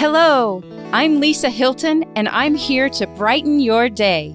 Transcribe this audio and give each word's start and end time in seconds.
Hello, 0.00 0.62
I'm 0.94 1.20
Lisa 1.20 1.50
Hylton, 1.50 2.04
and 2.16 2.26
I'm 2.30 2.54
here 2.54 2.88
to 2.88 3.06
brighten 3.06 3.60
your 3.60 3.90
day. 3.90 4.34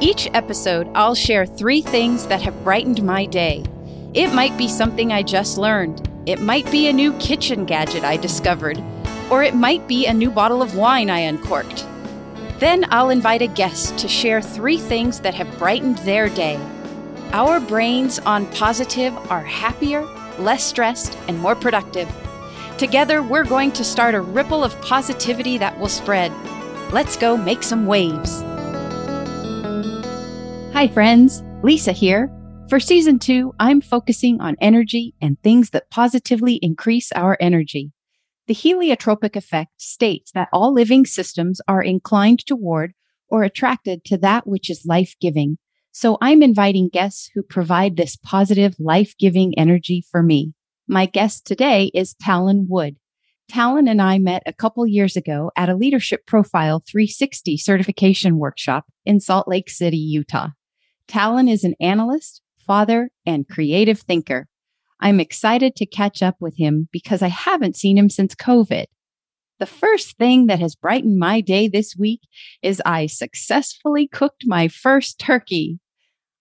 Each 0.00 0.28
episode, 0.34 0.90
I'll 0.96 1.14
share 1.14 1.46
three 1.46 1.80
things 1.80 2.26
that 2.26 2.42
have 2.42 2.64
brightened 2.64 3.04
my 3.04 3.24
day. 3.26 3.62
It 4.14 4.34
might 4.34 4.58
be 4.58 4.66
something 4.66 5.12
I 5.12 5.22
just 5.22 5.58
learned, 5.58 6.10
it 6.26 6.40
might 6.40 6.68
be 6.72 6.88
a 6.88 6.92
new 6.92 7.12
kitchen 7.18 7.66
gadget 7.66 8.02
I 8.02 8.16
discovered, 8.16 8.82
or 9.30 9.44
it 9.44 9.54
might 9.54 9.86
be 9.86 10.06
a 10.06 10.12
new 10.12 10.28
bottle 10.28 10.60
of 10.60 10.74
wine 10.74 11.08
I 11.08 11.20
uncorked. 11.20 11.86
Then 12.58 12.84
I'll 12.90 13.10
invite 13.10 13.42
a 13.42 13.46
guest 13.46 13.96
to 13.98 14.08
share 14.08 14.42
three 14.42 14.78
things 14.78 15.20
that 15.20 15.34
have 15.34 15.56
brightened 15.56 15.98
their 15.98 16.28
day. 16.28 16.58
Our 17.30 17.60
brains 17.60 18.18
on 18.18 18.46
positive 18.46 19.16
are 19.30 19.44
happier, 19.44 20.02
less 20.40 20.64
stressed, 20.64 21.16
and 21.28 21.38
more 21.38 21.54
productive. 21.54 22.12
Together, 22.78 23.22
we're 23.22 23.44
going 23.44 23.72
to 23.72 23.82
start 23.82 24.14
a 24.14 24.20
ripple 24.20 24.62
of 24.62 24.78
positivity 24.82 25.56
that 25.56 25.78
will 25.78 25.88
spread. 25.88 26.30
Let's 26.92 27.16
go 27.16 27.34
make 27.34 27.62
some 27.62 27.86
waves. 27.86 28.42
Hi, 30.74 30.86
friends. 30.92 31.42
Lisa 31.62 31.92
here. 31.92 32.30
For 32.68 32.78
season 32.78 33.18
two, 33.18 33.54
I'm 33.58 33.80
focusing 33.80 34.42
on 34.42 34.56
energy 34.60 35.14
and 35.22 35.40
things 35.40 35.70
that 35.70 35.88
positively 35.90 36.58
increase 36.60 37.12
our 37.12 37.38
energy. 37.40 37.92
The 38.46 38.54
heliotropic 38.54 39.36
effect 39.36 39.80
states 39.80 40.32
that 40.32 40.48
all 40.52 40.74
living 40.74 41.06
systems 41.06 41.62
are 41.66 41.82
inclined 41.82 42.44
toward 42.44 42.92
or 43.28 43.42
attracted 43.42 44.04
to 44.04 44.18
that 44.18 44.46
which 44.46 44.68
is 44.68 44.84
life 44.84 45.14
giving. 45.18 45.56
So 45.92 46.18
I'm 46.20 46.42
inviting 46.42 46.90
guests 46.90 47.30
who 47.34 47.42
provide 47.42 47.96
this 47.96 48.16
positive, 48.16 48.76
life 48.78 49.14
giving 49.18 49.58
energy 49.58 50.04
for 50.10 50.22
me. 50.22 50.52
My 50.88 51.06
guest 51.06 51.44
today 51.44 51.90
is 51.94 52.14
Talon 52.14 52.66
Wood. 52.68 52.94
Talon 53.48 53.88
and 53.88 54.00
I 54.00 54.18
met 54.18 54.44
a 54.46 54.52
couple 54.52 54.86
years 54.86 55.16
ago 55.16 55.50
at 55.56 55.68
a 55.68 55.74
Leadership 55.74 56.26
Profile 56.26 56.80
360 56.88 57.56
certification 57.56 58.38
workshop 58.38 58.84
in 59.04 59.18
Salt 59.18 59.48
Lake 59.48 59.68
City, 59.68 59.96
Utah. 59.96 60.50
Talon 61.08 61.48
is 61.48 61.64
an 61.64 61.74
analyst, 61.80 62.40
father, 62.64 63.10
and 63.24 63.48
creative 63.48 63.98
thinker. 63.98 64.46
I'm 65.00 65.18
excited 65.18 65.74
to 65.74 65.86
catch 65.86 66.22
up 66.22 66.36
with 66.38 66.56
him 66.56 66.88
because 66.92 67.20
I 67.20 67.28
haven't 67.28 67.76
seen 67.76 67.98
him 67.98 68.08
since 68.08 68.36
COVID. 68.36 68.86
The 69.58 69.66
first 69.66 70.16
thing 70.16 70.46
that 70.46 70.60
has 70.60 70.76
brightened 70.76 71.18
my 71.18 71.40
day 71.40 71.66
this 71.66 71.96
week 71.98 72.20
is 72.62 72.80
I 72.86 73.06
successfully 73.06 74.06
cooked 74.06 74.44
my 74.46 74.68
first 74.68 75.18
turkey. 75.18 75.80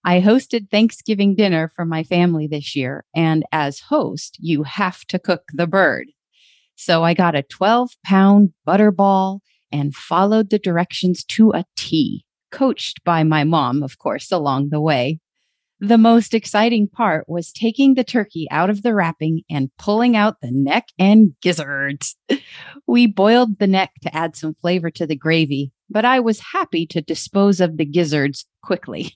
I 0.07 0.21
hosted 0.21 0.69
Thanksgiving 0.69 1.33
dinner 1.33 1.67
for 1.75 1.83
my 1.83 2.03
family 2.03 2.45
this 2.45 2.75
year. 2.75 3.05
And 3.15 3.43
as 3.51 3.79
host, 3.79 4.37
you 4.39 4.61
have 4.61 5.03
to 5.05 5.17
cook 5.17 5.45
the 5.51 5.65
bird. 5.65 6.11
So 6.75 7.03
I 7.03 7.15
got 7.15 7.33
a 7.33 7.41
12 7.41 7.89
pound 8.05 8.53
butterball 8.67 9.39
and 9.71 9.95
followed 9.95 10.51
the 10.51 10.59
directions 10.59 11.23
to 11.23 11.53
a 11.53 11.65
T, 11.75 12.23
coached 12.51 13.03
by 13.03 13.23
my 13.23 13.43
mom, 13.43 13.81
of 13.81 13.97
course, 13.97 14.31
along 14.31 14.69
the 14.69 14.79
way. 14.79 15.19
The 15.79 15.97
most 15.97 16.35
exciting 16.35 16.87
part 16.87 17.27
was 17.27 17.51
taking 17.51 17.95
the 17.95 18.03
turkey 18.03 18.47
out 18.51 18.69
of 18.69 18.83
the 18.83 18.93
wrapping 18.93 19.41
and 19.49 19.71
pulling 19.79 20.15
out 20.15 20.39
the 20.39 20.51
neck 20.51 20.85
and 20.99 21.33
gizzards. 21.41 22.15
We 22.87 23.07
boiled 23.07 23.57
the 23.57 23.65
neck 23.65 23.93
to 24.03 24.15
add 24.15 24.35
some 24.35 24.53
flavor 24.53 24.91
to 24.91 25.07
the 25.07 25.15
gravy, 25.15 25.71
but 25.89 26.05
I 26.05 26.19
was 26.19 26.51
happy 26.53 26.85
to 26.87 27.01
dispose 27.01 27.59
of 27.59 27.77
the 27.77 27.85
gizzards 27.85 28.45
quickly. 28.61 29.15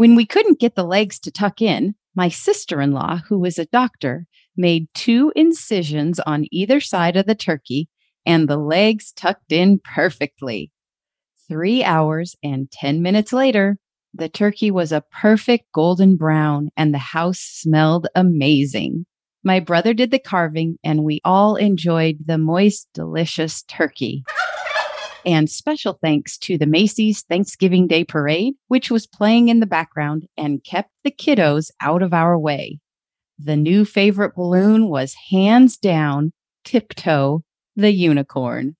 When 0.00 0.14
we 0.14 0.24
couldn't 0.24 0.58
get 0.60 0.76
the 0.76 0.82
legs 0.82 1.18
to 1.18 1.30
tuck 1.30 1.60
in, 1.60 1.94
my 2.14 2.30
sister 2.30 2.80
in 2.80 2.92
law, 2.92 3.18
who 3.28 3.38
was 3.38 3.58
a 3.58 3.66
doctor, 3.66 4.26
made 4.56 4.88
two 4.94 5.30
incisions 5.36 6.18
on 6.20 6.46
either 6.50 6.80
side 6.80 7.18
of 7.18 7.26
the 7.26 7.34
turkey 7.34 7.86
and 8.24 8.48
the 8.48 8.56
legs 8.56 9.12
tucked 9.12 9.52
in 9.52 9.78
perfectly. 9.78 10.72
Three 11.46 11.84
hours 11.84 12.34
and 12.42 12.70
10 12.70 13.02
minutes 13.02 13.30
later, 13.30 13.76
the 14.14 14.30
turkey 14.30 14.70
was 14.70 14.90
a 14.90 15.04
perfect 15.20 15.66
golden 15.74 16.16
brown 16.16 16.70
and 16.78 16.94
the 16.94 16.98
house 17.12 17.40
smelled 17.40 18.06
amazing. 18.14 19.04
My 19.44 19.60
brother 19.60 19.92
did 19.92 20.12
the 20.12 20.18
carving 20.18 20.78
and 20.82 21.04
we 21.04 21.20
all 21.26 21.56
enjoyed 21.56 22.20
the 22.24 22.38
moist, 22.38 22.88
delicious 22.94 23.64
turkey. 23.64 24.24
And 25.26 25.50
special 25.50 25.98
thanks 26.02 26.38
to 26.38 26.56
the 26.56 26.66
Macy's 26.66 27.22
Thanksgiving 27.22 27.86
Day 27.86 28.04
Parade, 28.04 28.54
which 28.68 28.90
was 28.90 29.06
playing 29.06 29.48
in 29.48 29.60
the 29.60 29.66
background 29.66 30.26
and 30.36 30.64
kept 30.64 30.90
the 31.04 31.10
kiddos 31.10 31.70
out 31.80 32.02
of 32.02 32.14
our 32.14 32.38
way. 32.38 32.78
The 33.38 33.56
new 33.56 33.84
favorite 33.84 34.34
balloon 34.34 34.88
was 34.88 35.14
hands 35.30 35.76
down 35.76 36.32
Tiptoe, 36.64 37.42
the 37.76 37.90
unicorn. 37.90 38.76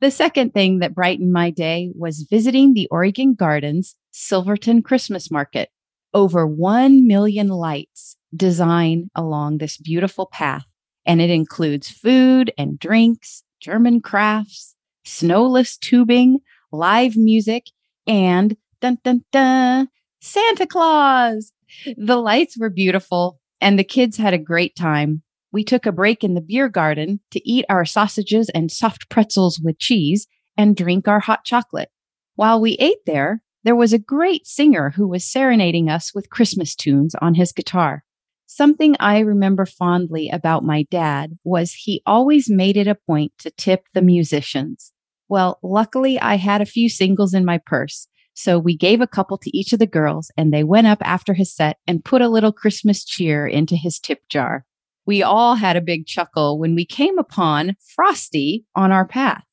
The 0.00 0.10
second 0.10 0.52
thing 0.52 0.80
that 0.80 0.94
brightened 0.94 1.32
my 1.32 1.50
day 1.50 1.90
was 1.94 2.26
visiting 2.28 2.74
the 2.74 2.88
Oregon 2.90 3.34
Gardens 3.34 3.96
Silverton 4.10 4.82
Christmas 4.82 5.30
Market. 5.30 5.70
Over 6.12 6.46
1 6.46 7.06
million 7.06 7.48
lights 7.48 8.16
design 8.34 9.10
along 9.14 9.58
this 9.58 9.78
beautiful 9.78 10.26
path, 10.26 10.66
and 11.06 11.20
it 11.20 11.30
includes 11.30 11.88
food 11.88 12.52
and 12.58 12.78
drinks, 12.78 13.44
German 13.60 14.00
crafts, 14.00 14.73
snowless 15.04 15.76
tubing, 15.76 16.40
live 16.72 17.16
music, 17.16 17.66
and 18.06 18.56
dun 18.80 18.98
dun 19.04 19.24
dun, 19.32 19.88
Santa 20.20 20.66
Claus. 20.66 21.52
The 21.96 22.16
lights 22.16 22.58
were 22.58 22.70
beautiful 22.70 23.40
and 23.60 23.78
the 23.78 23.84
kids 23.84 24.16
had 24.16 24.34
a 24.34 24.38
great 24.38 24.76
time. 24.76 25.22
We 25.52 25.64
took 25.64 25.86
a 25.86 25.92
break 25.92 26.24
in 26.24 26.34
the 26.34 26.40
beer 26.40 26.68
garden 26.68 27.20
to 27.30 27.48
eat 27.48 27.64
our 27.68 27.84
sausages 27.84 28.50
and 28.50 28.70
soft 28.70 29.08
pretzels 29.08 29.60
with 29.62 29.78
cheese 29.78 30.26
and 30.56 30.76
drink 30.76 31.08
our 31.08 31.20
hot 31.20 31.44
chocolate. 31.44 31.90
While 32.34 32.60
we 32.60 32.72
ate 32.72 33.04
there, 33.06 33.42
there 33.62 33.76
was 33.76 33.92
a 33.92 33.98
great 33.98 34.46
singer 34.46 34.90
who 34.90 35.08
was 35.08 35.24
serenading 35.24 35.88
us 35.88 36.14
with 36.14 36.30
Christmas 36.30 36.74
tunes 36.74 37.14
on 37.22 37.34
his 37.34 37.52
guitar. 37.52 38.04
Something 38.46 38.94
I 39.00 39.20
remember 39.20 39.66
fondly 39.66 40.28
about 40.28 40.64
my 40.64 40.84
dad 40.90 41.38
was 41.44 41.72
he 41.72 42.02
always 42.04 42.50
made 42.50 42.76
it 42.76 42.86
a 42.86 42.94
point 42.94 43.32
to 43.38 43.50
tip 43.50 43.84
the 43.94 44.02
musicians. 44.02 44.92
Well, 45.28 45.58
luckily 45.62 46.18
I 46.20 46.36
had 46.36 46.60
a 46.60 46.66
few 46.66 46.88
singles 46.88 47.34
in 47.34 47.44
my 47.44 47.58
purse. 47.58 48.08
So 48.34 48.58
we 48.58 48.76
gave 48.76 49.00
a 49.00 49.06
couple 49.06 49.38
to 49.38 49.56
each 49.56 49.72
of 49.72 49.78
the 49.78 49.86
girls 49.86 50.30
and 50.36 50.52
they 50.52 50.64
went 50.64 50.88
up 50.88 50.98
after 51.02 51.34
his 51.34 51.54
set 51.54 51.78
and 51.86 52.04
put 52.04 52.20
a 52.20 52.28
little 52.28 52.52
Christmas 52.52 53.04
cheer 53.04 53.46
into 53.46 53.76
his 53.76 53.98
tip 54.00 54.28
jar. 54.28 54.66
We 55.06 55.22
all 55.22 55.54
had 55.54 55.76
a 55.76 55.82
big 55.82 56.06
chuckle 56.06 56.58
when 56.58 56.74
we 56.74 56.84
came 56.84 57.18
upon 57.18 57.76
Frosty 57.94 58.64
on 58.74 58.90
our 58.90 59.06
path. 59.06 59.44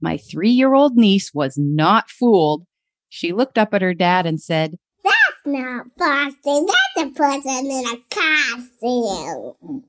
My 0.00 0.16
three 0.16 0.50
year 0.50 0.74
old 0.74 0.96
niece 0.96 1.32
was 1.34 1.54
not 1.56 2.10
fooled. 2.10 2.66
She 3.08 3.32
looked 3.32 3.58
up 3.58 3.74
at 3.74 3.82
her 3.82 3.94
dad 3.94 4.26
and 4.26 4.40
said, 4.40 4.78
That's 5.02 5.14
not 5.46 5.86
Frosty. 5.96 6.66
That's 6.66 7.08
a 7.08 7.10
person 7.10 7.70
in 7.70 7.84
a 7.86 7.96
costume. 8.10 9.84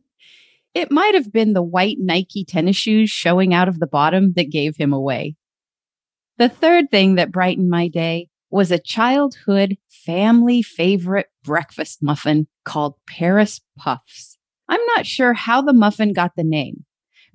It 0.76 0.92
might 0.92 1.16
have 1.16 1.32
been 1.32 1.54
the 1.54 1.64
white 1.64 1.98
Nike 2.00 2.44
tennis 2.44 2.76
shoes 2.76 3.10
showing 3.10 3.54
out 3.54 3.70
of 3.70 3.80
the 3.80 3.88
bottom 3.88 4.34
that 4.34 4.52
gave 4.52 4.76
him 4.76 4.92
away. 4.92 5.38
The 6.38 6.50
third 6.50 6.92
thing 6.92 7.16
that 7.16 7.32
brightened 7.32 7.70
my 7.70 7.88
day 7.88 8.28
was 8.50 8.72
a 8.72 8.80
childhood 8.80 9.78
family 9.88 10.62
favorite 10.62 11.28
breakfast 11.46 12.04
muffin 12.04 12.48
called 12.66 12.96
Paris 13.08 13.62
Puffs. 13.78 14.38
I'm 14.68 14.82
not 14.96 15.06
sure 15.06 15.34
how 15.34 15.62
the 15.62 15.72
muffin 15.72 16.12
got 16.12 16.34
the 16.36 16.44
name. 16.44 16.84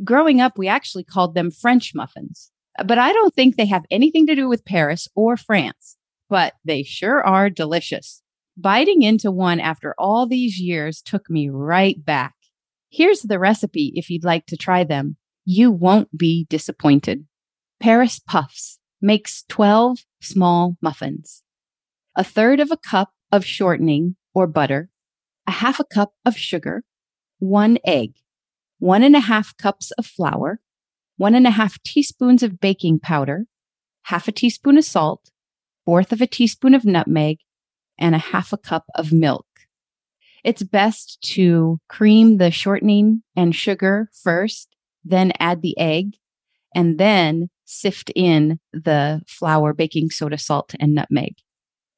Growing 0.04 0.42
up, 0.42 0.58
we 0.58 0.68
actually 0.68 1.04
called 1.04 1.34
them 1.34 1.50
French 1.50 1.92
muffins, 1.94 2.50
but 2.84 2.98
I 2.98 3.12
don't 3.12 3.34
think 3.34 3.56
they 3.56 3.66
have 3.66 3.84
anything 3.90 4.26
to 4.26 4.34
do 4.34 4.48
with 4.48 4.66
Paris 4.66 5.08
or 5.14 5.38
France, 5.38 5.96
but 6.28 6.54
they 6.64 6.82
sure 6.82 7.22
are 7.22 7.48
delicious. 7.48 8.22
Biting 8.56 9.00
into 9.00 9.30
one 9.30 9.60
after 9.60 9.94
all 9.96 10.26
these 10.26 10.60
years 10.60 11.00
took 11.00 11.30
me 11.30 11.48
right 11.48 12.04
back. 12.04 12.34
Here's 12.90 13.22
the 13.22 13.38
recipe 13.38 13.92
if 13.94 14.10
you'd 14.10 14.24
like 14.24 14.46
to 14.46 14.56
try 14.56 14.82
them. 14.82 15.16
You 15.44 15.70
won't 15.70 16.16
be 16.16 16.46
disappointed. 16.50 17.26
Paris 17.80 18.18
Puffs 18.18 18.78
makes 19.00 19.44
12 19.48 20.00
small 20.20 20.76
muffins, 20.82 21.44
a 22.16 22.24
third 22.24 22.58
of 22.58 22.72
a 22.72 22.76
cup 22.76 23.12
of 23.30 23.44
shortening 23.44 24.16
or 24.34 24.48
butter, 24.48 24.90
a 25.46 25.52
half 25.52 25.78
a 25.78 25.84
cup 25.84 26.14
of 26.26 26.36
sugar, 26.36 26.82
one 27.38 27.78
egg, 27.86 28.14
one 28.80 29.04
and 29.04 29.14
a 29.14 29.20
half 29.20 29.56
cups 29.56 29.92
of 29.92 30.04
flour, 30.04 30.60
one 31.16 31.36
and 31.36 31.46
a 31.46 31.50
half 31.50 31.80
teaspoons 31.84 32.42
of 32.42 32.60
baking 32.60 32.98
powder, 32.98 33.46
half 34.04 34.26
a 34.26 34.32
teaspoon 34.32 34.76
of 34.76 34.84
salt, 34.84 35.30
fourth 35.84 36.12
of 36.12 36.20
a 36.20 36.26
teaspoon 36.26 36.74
of 36.74 36.84
nutmeg, 36.84 37.38
and 37.98 38.16
a 38.16 38.18
half 38.18 38.52
a 38.52 38.58
cup 38.58 38.86
of 38.96 39.12
milk 39.12 39.46
it's 40.44 40.62
best 40.62 41.18
to 41.34 41.78
cream 41.88 42.38
the 42.38 42.50
shortening 42.50 43.22
and 43.36 43.54
sugar 43.54 44.10
first, 44.22 44.68
then 45.04 45.32
add 45.38 45.62
the 45.62 45.78
egg, 45.78 46.16
and 46.74 46.98
then 46.98 47.50
sift 47.64 48.10
in 48.14 48.58
the 48.72 49.22
flour, 49.26 49.72
baking 49.72 50.10
soda, 50.10 50.38
salt, 50.38 50.74
and 50.80 50.94
nutmeg. 50.94 51.34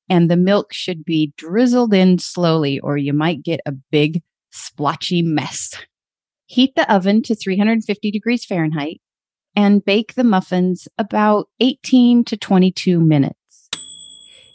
And 0.08 0.30
the 0.30 0.36
milk 0.36 0.72
should 0.72 1.04
be 1.04 1.32
drizzled 1.36 1.94
in 1.94 2.18
slowly, 2.18 2.78
or 2.80 2.96
you 2.96 3.12
might 3.12 3.42
get 3.42 3.60
a 3.64 3.72
big 3.72 4.22
splotchy 4.50 5.22
mess. 5.22 5.74
Heat 6.46 6.74
the 6.74 6.92
oven 6.92 7.22
to 7.22 7.34
350 7.34 8.10
degrees 8.10 8.44
Fahrenheit. 8.44 9.00
and 9.54 9.84
bake 9.84 10.14
the 10.14 10.24
muffins 10.24 10.88
about 10.96 11.48
18 11.60 12.24
to 12.24 12.36
22 12.36 13.00
minutes. 13.00 13.68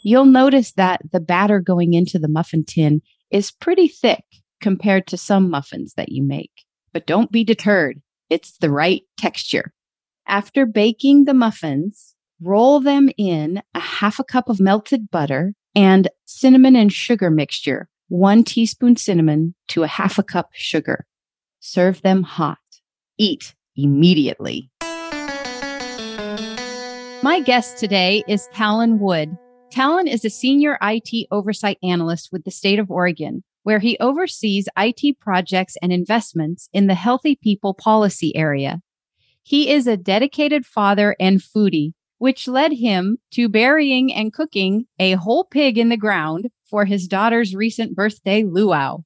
You'll 0.04 0.24
notice 0.24 0.72
that 0.72 1.00
the 1.12 1.20
batter 1.20 1.60
going 1.60 1.94
into 1.94 2.18
the 2.18 2.28
muffin 2.28 2.64
tin 2.64 3.02
is 3.30 3.50
pretty 3.50 3.88
thick 3.88 4.24
compared 4.60 5.06
to 5.06 5.16
some 5.16 5.50
muffins 5.50 5.94
that 5.94 6.10
you 6.10 6.22
make. 6.22 6.64
But 6.92 7.06
don't 7.06 7.30
be 7.30 7.44
deterred. 7.44 8.00
It's 8.30 8.56
the 8.58 8.70
right 8.70 9.02
texture. 9.16 9.72
After 10.26 10.66
baking 10.66 11.24
the 11.24 11.34
muffins, 11.34 12.14
roll 12.42 12.80
them 12.80 13.10
in 13.16 13.62
a 13.74 13.80
half 13.80 14.18
a 14.18 14.24
cup 14.24 14.48
of 14.48 14.60
melted 14.60 15.10
butter 15.10 15.54
and 15.74 16.08
cinnamon 16.24 16.76
and 16.76 16.92
sugar 16.92 17.30
mixture, 17.30 17.88
one 18.08 18.44
teaspoon 18.44 18.96
cinnamon 18.96 19.54
to 19.68 19.82
a 19.82 19.88
half 19.88 20.18
a 20.18 20.22
cup 20.22 20.50
sugar. 20.52 21.06
Serve 21.60 22.02
them 22.02 22.22
hot. 22.22 22.58
Eat 23.16 23.54
immediately. 23.76 24.70
My 27.22 27.42
guest 27.44 27.78
today 27.78 28.22
is 28.28 28.48
Talon 28.52 29.00
Wood. 29.00 29.36
Talon 29.70 30.08
is 30.08 30.24
a 30.24 30.30
senior 30.30 30.78
IT 30.80 31.26
oversight 31.30 31.78
analyst 31.82 32.30
with 32.32 32.44
the 32.44 32.50
state 32.50 32.78
of 32.78 32.90
Oregon, 32.90 33.44
where 33.64 33.78
he 33.80 33.98
oversees 33.98 34.68
IT 34.78 35.20
projects 35.20 35.76
and 35.82 35.92
investments 35.92 36.70
in 36.72 36.86
the 36.86 36.94
healthy 36.94 37.36
people 37.36 37.74
policy 37.74 38.34
area. 38.34 38.80
He 39.42 39.70
is 39.70 39.86
a 39.86 39.96
dedicated 39.96 40.64
father 40.64 41.14
and 41.20 41.40
foodie, 41.40 41.92
which 42.16 42.48
led 42.48 42.72
him 42.72 43.18
to 43.32 43.48
burying 43.48 44.12
and 44.12 44.32
cooking 44.32 44.86
a 44.98 45.12
whole 45.12 45.44
pig 45.44 45.76
in 45.76 45.90
the 45.90 45.96
ground 45.98 46.48
for 46.64 46.86
his 46.86 47.06
daughter's 47.06 47.54
recent 47.54 47.94
birthday 47.94 48.44
luau. 48.44 48.98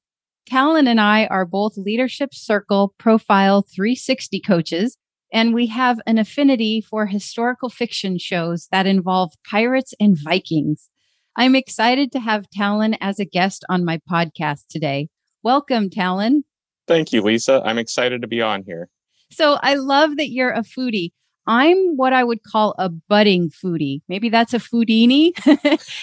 Talon 0.45 0.87
and 0.87 0.99
I 0.99 1.25
are 1.27 1.45
both 1.45 1.77
Leadership 1.77 2.33
Circle 2.33 2.93
Profile 2.97 3.63
360 3.63 4.39
coaches 4.41 4.97
and 5.33 5.53
we 5.53 5.65
have 5.67 5.99
an 6.05 6.19
affinity 6.19 6.79
for 6.79 7.07
historical 7.07 7.69
fiction 7.69 8.19
shows 8.19 8.67
that 8.71 8.85
involve 8.85 9.33
pirates 9.49 9.93
and 9.99 10.15
Vikings. 10.15 10.89
I'm 11.35 11.55
excited 11.55 12.11
to 12.11 12.19
have 12.19 12.49
Talon 12.51 12.95
as 13.01 13.19
a 13.19 13.25
guest 13.25 13.65
on 13.67 13.83
my 13.83 13.99
podcast 14.09 14.67
today. 14.69 15.09
Welcome, 15.41 15.89
Talon. 15.89 16.43
Thank 16.87 17.11
you, 17.11 17.23
Lisa. 17.23 17.63
I'm 17.65 17.79
excited 17.79 18.21
to 18.21 18.27
be 18.27 18.43
on 18.43 18.63
here. 18.63 18.89
So 19.31 19.57
I 19.63 19.73
love 19.73 20.17
that 20.17 20.29
you're 20.29 20.51
a 20.51 20.61
foodie. 20.61 21.11
I'm 21.47 21.97
what 21.97 22.13
I 22.13 22.23
would 22.23 22.43
call 22.43 22.75
a 22.77 22.89
budding 22.89 23.49
foodie. 23.49 24.01
Maybe 24.07 24.29
that's 24.29 24.53
a 24.53 24.59
foodini. 24.59 25.31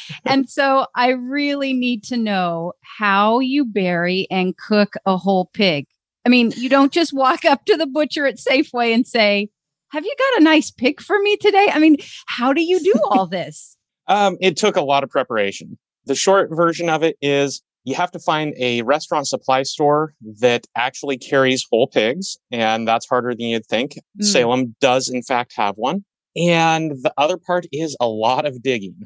and 0.26 0.50
so 0.50 0.86
I 0.96 1.10
really 1.10 1.72
need 1.72 2.02
to 2.04 2.16
know 2.16 2.72
how 2.82 3.38
you 3.38 3.64
bury 3.64 4.26
and 4.30 4.56
cook 4.56 4.94
a 5.06 5.16
whole 5.16 5.46
pig. 5.54 5.86
I 6.24 6.28
mean, 6.28 6.52
you 6.56 6.68
don't 6.68 6.92
just 6.92 7.12
walk 7.12 7.44
up 7.44 7.64
to 7.66 7.76
the 7.76 7.86
butcher 7.86 8.26
at 8.26 8.36
Safeway 8.36 8.94
and 8.94 9.06
say, 9.06 9.48
Have 9.92 10.04
you 10.04 10.14
got 10.18 10.40
a 10.40 10.44
nice 10.44 10.70
pig 10.70 11.00
for 11.00 11.18
me 11.20 11.36
today? 11.36 11.68
I 11.72 11.78
mean, 11.78 11.96
how 12.26 12.52
do 12.52 12.62
you 12.62 12.80
do 12.80 12.94
all 13.10 13.26
this? 13.30 13.76
um, 14.10 14.36
it 14.40 14.56
took 14.56 14.76
a 14.76 14.82
lot 14.82 15.04
of 15.04 15.10
preparation. 15.10 15.78
The 16.06 16.14
short 16.16 16.50
version 16.50 16.88
of 16.90 17.02
it 17.04 17.16
is 17.22 17.62
you 17.84 17.94
have 17.94 18.10
to 18.10 18.18
find 18.18 18.54
a 18.58 18.82
restaurant 18.82 19.28
supply 19.28 19.62
store 19.62 20.14
that 20.40 20.66
actually 20.76 21.16
carries 21.16 21.64
whole 21.70 21.86
pigs, 21.86 22.36
and 22.50 22.86
that's 22.86 23.08
harder 23.08 23.30
than 23.30 23.46
you'd 23.46 23.66
think. 23.66 23.92
Mm. 24.20 24.24
Salem 24.24 24.76
does, 24.80 25.08
in 25.08 25.22
fact, 25.22 25.52
have 25.56 25.76
one. 25.76 26.04
And 26.36 26.92
the 27.02 27.12
other 27.16 27.36
part 27.36 27.66
is 27.72 27.96
a 28.00 28.08
lot 28.08 28.46
of 28.46 28.62
digging. 28.62 28.96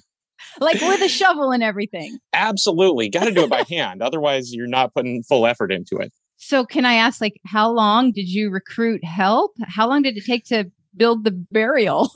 Like 0.58 0.80
with 0.80 1.02
a 1.02 1.08
shovel 1.08 1.52
and 1.52 1.62
everything. 1.62 2.18
Absolutely. 2.32 3.08
Got 3.08 3.24
to 3.24 3.32
do 3.32 3.44
it 3.44 3.50
by 3.50 3.64
hand. 3.68 4.02
Otherwise, 4.02 4.52
you're 4.52 4.66
not 4.66 4.94
putting 4.94 5.22
full 5.22 5.46
effort 5.46 5.70
into 5.70 5.96
it. 5.96 6.12
So 6.36 6.64
can 6.64 6.84
I 6.84 6.94
ask, 6.94 7.20
like, 7.20 7.40
how 7.46 7.70
long 7.70 8.12
did 8.12 8.28
you 8.28 8.50
recruit 8.50 9.04
help? 9.04 9.52
How 9.62 9.88
long 9.88 10.02
did 10.02 10.16
it 10.16 10.24
take 10.24 10.44
to 10.46 10.70
build 10.96 11.24
the 11.24 11.30
burial? 11.30 12.10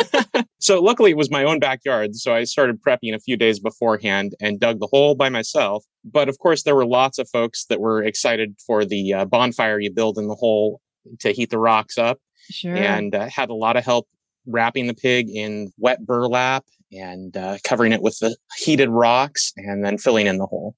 so 0.58 0.80
luckily 0.80 1.10
it 1.10 1.16
was 1.16 1.30
my 1.30 1.44
own 1.44 1.58
backyard. 1.58 2.14
So 2.16 2.34
I 2.34 2.44
started 2.44 2.82
prepping 2.82 3.14
a 3.14 3.20
few 3.20 3.36
days 3.36 3.58
beforehand 3.58 4.34
and 4.40 4.58
dug 4.60 4.80
the 4.80 4.88
hole 4.90 5.14
by 5.14 5.28
myself. 5.28 5.84
But 6.04 6.28
of 6.28 6.38
course, 6.38 6.62
there 6.62 6.76
were 6.76 6.86
lots 6.86 7.18
of 7.18 7.28
folks 7.28 7.66
that 7.66 7.80
were 7.80 8.02
excited 8.02 8.56
for 8.66 8.84
the 8.84 9.12
uh, 9.12 9.24
bonfire 9.24 9.78
you 9.78 9.92
build 9.92 10.18
in 10.18 10.28
the 10.28 10.34
hole 10.34 10.80
to 11.20 11.32
heat 11.32 11.50
the 11.50 11.58
rocks 11.58 11.98
up. 11.98 12.18
Sure. 12.50 12.76
And 12.76 13.14
uh, 13.14 13.28
had 13.28 13.50
a 13.50 13.54
lot 13.54 13.76
of 13.76 13.84
help 13.84 14.08
wrapping 14.46 14.86
the 14.86 14.94
pig 14.94 15.28
in 15.28 15.72
wet 15.78 16.06
burlap 16.06 16.64
and 16.92 17.36
uh, 17.36 17.58
covering 17.64 17.92
it 17.92 18.02
with 18.02 18.18
the 18.20 18.36
heated 18.58 18.88
rocks 18.88 19.52
and 19.56 19.84
then 19.84 19.98
filling 19.98 20.26
in 20.26 20.38
the 20.38 20.46
hole. 20.46 20.74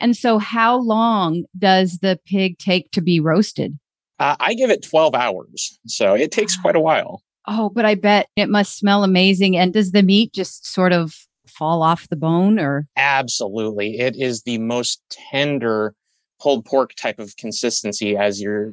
And 0.00 0.16
so, 0.16 0.38
how 0.38 0.76
long 0.78 1.44
does 1.58 1.98
the 1.98 2.18
pig 2.26 2.58
take 2.58 2.90
to 2.92 3.00
be 3.00 3.20
roasted? 3.20 3.78
Uh, 4.18 4.36
I 4.40 4.54
give 4.54 4.70
it 4.70 4.82
12 4.82 5.14
hours. 5.14 5.78
So 5.86 6.14
it 6.14 6.32
takes 6.32 6.56
quite 6.56 6.76
a 6.76 6.80
while. 6.80 7.22
Oh, 7.46 7.70
but 7.70 7.84
I 7.84 7.94
bet 7.94 8.28
it 8.36 8.48
must 8.48 8.76
smell 8.76 9.04
amazing. 9.04 9.56
And 9.56 9.72
does 9.72 9.92
the 9.92 10.02
meat 10.02 10.32
just 10.32 10.66
sort 10.66 10.92
of 10.92 11.14
fall 11.46 11.82
off 11.82 12.08
the 12.08 12.16
bone 12.16 12.58
or? 12.58 12.86
Absolutely. 12.96 13.98
It 13.98 14.16
is 14.16 14.42
the 14.42 14.58
most 14.58 15.00
tender 15.10 15.94
pulled 16.40 16.64
pork 16.64 16.94
type 16.94 17.18
of 17.18 17.36
consistency 17.36 18.16
as 18.16 18.40
you're, 18.40 18.72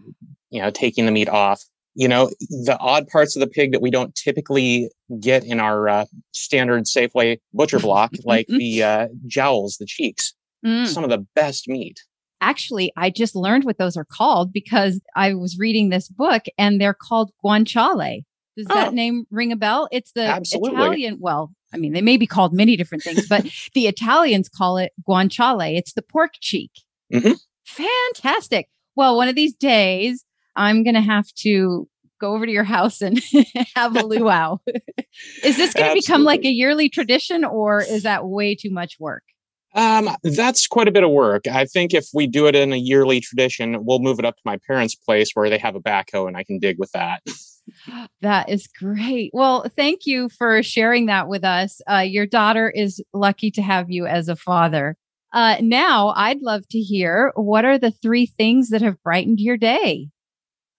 you 0.50 0.62
know, 0.62 0.72
taking 0.72 1.06
the 1.06 1.12
meat 1.12 1.30
off. 1.30 1.62
You 1.96 2.08
know, 2.08 2.32
the 2.40 2.76
odd 2.80 3.08
parts 3.08 3.36
of 3.36 3.42
the 3.42 3.48
pig 3.48 3.72
that 3.72 3.82
we 3.82 3.92
don't 3.92 4.16
typically 4.16 4.90
get 5.20 5.44
in 5.44 5.60
our 5.60 5.88
uh, 5.88 6.06
standard 6.32 6.86
Safeway 6.86 7.38
butcher 7.54 7.78
block, 7.78 8.14
like 8.26 8.48
the 8.50 8.82
uh, 8.82 9.08
jowls, 9.28 9.78
the 9.80 9.86
cheeks 9.86 10.34
mm. 10.66 10.88
some 10.88 11.04
of 11.04 11.10
the 11.10 11.26
best 11.36 11.68
meat. 11.68 12.00
Actually, 12.42 12.92
I 12.98 13.10
just 13.10 13.36
learned 13.36 13.64
what 13.64 13.78
those 13.78 13.96
are 13.96 14.06
called 14.06 14.52
because 14.52 15.00
I 15.16 15.34
was 15.34 15.58
reading 15.58 15.90
this 15.90 16.10
book 16.10 16.44
and 16.58 16.80
they're 16.80 16.94
called 16.94 17.32
guanciale. 17.44 18.24
Does 18.58 18.68
oh. 18.70 18.76
that 18.76 18.94
name 18.94 19.26
ring 19.32 19.52
a 19.52 19.56
bell? 19.56 19.88
It's 19.92 20.12
the 20.12 20.26
Absolutely. 20.26 20.74
Italian. 20.74 21.18
Well, 21.20 21.52
I 21.74 21.78
mean, 21.78 21.94
they 21.94 22.02
may 22.02 22.18
be 22.18 22.28
called 22.28 22.54
many 22.54 22.76
different 22.76 23.04
things, 23.04 23.28
but 23.28 23.48
the 23.74 23.88
Italians 23.88 24.50
call 24.50 24.78
it 24.78 24.92
guanciale. 25.08 25.76
It's 25.76 25.94
the 25.94 26.02
pork 26.02 26.34
cheek. 26.40 26.72
Mm-hmm. 27.12 27.34
Fantastic. 27.66 28.70
Well, 28.96 29.16
one 29.16 29.28
of 29.28 29.36
these 29.36 29.56
days, 29.56 30.24
I'm 30.56 30.84
going 30.84 30.96
to 30.96 31.02
have 31.02 31.28
to 31.40 31.88
go 32.20 32.34
over 32.34 32.46
to 32.46 32.52
your 32.52 32.64
house 32.64 33.02
and 33.02 33.22
have 33.76 33.96
a 33.96 34.06
luau. 34.06 34.58
is 35.44 35.58
this 35.58 35.74
going 35.74 35.90
to 35.90 36.02
become 36.02 36.24
like 36.24 36.46
a 36.46 36.50
yearly 36.50 36.90
tradition 36.90 37.44
or 37.44 37.82
is 37.82 38.04
that 38.04 38.26
way 38.26 38.56
too 38.56 38.70
much 38.70 38.98
work? 39.00 39.24
Um, 39.76 40.10
that's 40.24 40.68
quite 40.68 40.88
a 40.88 40.92
bit 40.92 41.04
of 41.04 41.10
work. 41.10 41.48
I 41.48 41.66
think 41.66 41.94
if 41.94 42.08
we 42.14 42.28
do 42.28 42.48
it 42.48 42.56
in 42.56 42.74
a 42.74 42.78
yearly 42.78 43.20
tradition, 43.20 43.84
we'll 43.86 44.00
move 44.00 44.20
it 44.20 44.26
up 44.26 44.36
to 44.36 44.42
my 44.46 44.60
parents' 44.68 44.96
place 44.96 45.32
where 45.34 45.50
they 45.50 45.58
have 45.58 45.76
a 45.76 45.80
backhoe 45.80 46.28
and 46.28 46.38
I 46.38 46.44
can 46.44 46.60
dig 46.60 46.78
with 46.78 46.92
that. 46.92 47.22
That 48.22 48.50
is 48.50 48.68
great. 48.68 49.32
Well, 49.34 49.66
thank 49.78 50.06
you 50.06 50.28
for 50.38 50.62
sharing 50.64 51.06
that 51.06 51.30
with 51.30 51.46
us. 51.46 51.82
Uh, 51.90 52.00
your 52.00 52.26
daughter 52.26 52.70
is 52.70 53.02
lucky 53.14 53.52
to 53.52 53.62
have 53.62 53.90
you 53.90 54.06
as 54.06 54.28
a 54.28 54.36
father. 54.36 54.98
Uh, 55.32 55.58
now, 55.62 56.14
I'd 56.16 56.42
love 56.42 56.68
to 56.70 56.80
hear 56.80 57.32
what 57.36 57.66
are 57.66 57.80
the 57.80 57.92
three 57.92 58.26
things 58.26 58.70
that 58.70 58.82
have 58.82 59.02
brightened 59.02 59.40
your 59.40 59.58
day? 59.58 60.10